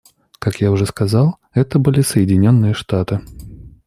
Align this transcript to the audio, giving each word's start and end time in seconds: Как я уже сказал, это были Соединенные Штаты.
Как 0.39 0.55
я 0.61 0.71
уже 0.71 0.87
сказал, 0.87 1.37
это 1.53 1.77
были 1.77 2.01
Соединенные 2.01 2.73
Штаты. 2.73 3.21